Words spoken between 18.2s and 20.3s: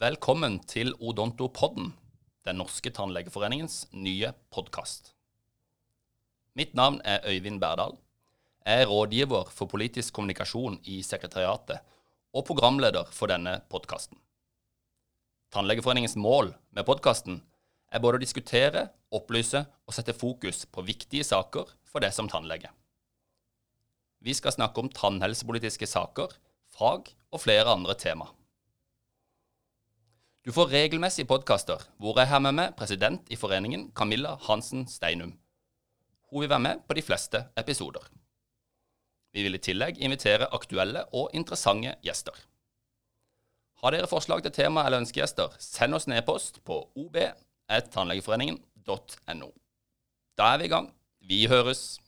diskutere, opplyse og sette